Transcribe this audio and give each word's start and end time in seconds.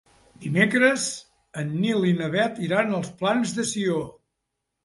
Dimecres 0.45 1.03
en 1.63 1.69
Nil 1.83 2.09
i 2.13 2.15
na 2.21 2.31
Bet 2.37 2.63
iran 2.71 2.99
als 3.01 3.13
Plans 3.23 3.55
de 3.61 3.67
Sió. 3.75 4.01